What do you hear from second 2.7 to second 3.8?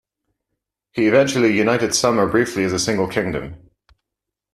a single kingdom.